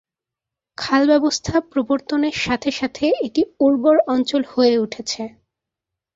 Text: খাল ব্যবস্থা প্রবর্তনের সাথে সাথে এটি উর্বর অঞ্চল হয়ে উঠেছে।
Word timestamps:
খাল 0.77 1.01
ব্যবস্থা 1.07 1.55
প্রবর্তনের 1.71 2.35
সাথে 2.45 2.69
সাথে 2.71 3.05
এটি 3.25 3.41
উর্বর 3.59 3.95
অঞ্চল 4.13 4.41
হয়ে 4.53 4.75
উঠেছে। 4.77 5.23